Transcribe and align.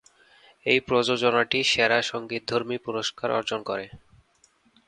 এই 0.65 0.79
প্রযোজনাটি 0.79 1.59
সেরা 1.63 1.99
সঙ্গীতধর্মী 2.01 2.77
পুরস্কার 2.77 3.29
অর্জন 3.31 3.59
করে। 3.63 3.85